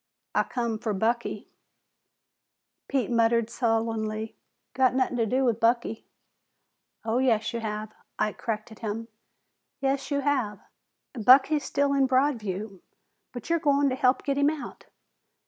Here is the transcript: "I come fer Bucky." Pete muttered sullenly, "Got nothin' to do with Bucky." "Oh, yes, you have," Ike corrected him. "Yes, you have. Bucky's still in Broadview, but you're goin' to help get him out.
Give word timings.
"I 0.33 0.41
come 0.41 0.79
fer 0.79 0.93
Bucky." 0.93 1.47
Pete 2.87 3.11
muttered 3.11 3.51
sullenly, 3.51 4.35
"Got 4.73 4.95
nothin' 4.95 5.17
to 5.17 5.27
do 5.27 5.45
with 5.45 5.59
Bucky." 5.59 6.07
"Oh, 7.05 7.19
yes, 7.19 7.53
you 7.53 7.59
have," 7.59 7.93
Ike 8.17 8.39
corrected 8.39 8.79
him. 8.79 9.09
"Yes, 9.79 10.09
you 10.09 10.21
have. 10.21 10.59
Bucky's 11.13 11.65
still 11.65 11.93
in 11.93 12.07
Broadview, 12.07 12.81
but 13.31 13.47
you're 13.51 13.59
goin' 13.59 13.89
to 13.89 13.95
help 13.95 14.23
get 14.23 14.39
him 14.39 14.49
out. 14.49 14.87